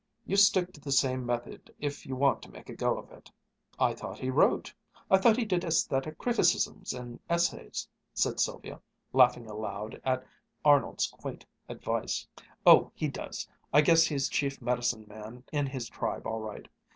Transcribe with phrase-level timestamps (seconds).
[0.25, 3.29] You stick to the same method if you want to make a go of it."
[3.77, 4.73] "I thought he wrote.
[5.11, 8.81] I thought he did aesthetic criticisms and essays," said Sylvia,
[9.13, 10.25] laughing aloud at
[10.65, 12.25] Arnold's quaint advice.
[12.65, 13.47] "Oh, he does.
[13.71, 16.67] I guess he's chief medicine man in his tribe all right.